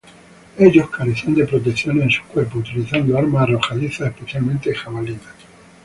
Ellos 0.57 0.89
carecían 0.89 1.35
de 1.35 1.45
protecciones 1.45 2.01
en 2.05 2.09
sus 2.09 2.25
cuerpos, 2.25 2.61
utilizando 2.67 3.15
armas 3.19 3.43
arrojadizas, 3.43 4.07
especialmente 4.07 4.73
jabalinas. 4.73 5.35